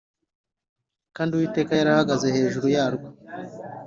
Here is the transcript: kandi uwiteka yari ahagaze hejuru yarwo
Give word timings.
kandi 1.15 1.31
uwiteka 1.33 1.71
yari 1.79 1.89
ahagaze 1.95 2.27
hejuru 2.35 2.67
yarwo 2.75 3.07